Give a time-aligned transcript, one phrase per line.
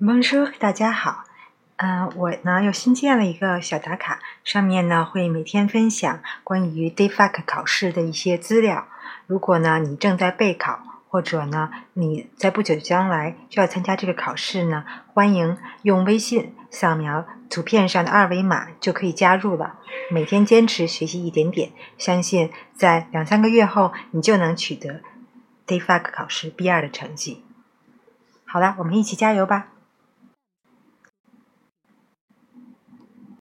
[0.00, 1.24] 蒙叔，大家好。
[1.78, 8.86] 嗯，我呢又新建了一个小打卡，上面呢会每天分享关于 DFAC 考试的一些资料。
[9.26, 19.80] 如果呢你正在备考，或者呢你在不久的将来就要参加这个考试呢，欢迎用微信扫描图片上的二维码就可以加入了。
[20.12, 25.00] 每天坚持学习一点点，相信在两三个月后，你就能取得
[25.66, 27.44] DFAC 考试 B 二的成绩。
[28.44, 29.66] 好了，我们一起加油吧！